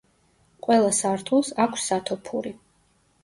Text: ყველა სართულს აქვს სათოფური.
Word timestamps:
ყველა 0.67 0.87
სართულს 0.99 1.51
აქვს 1.65 1.85
სათოფური. 1.91 2.55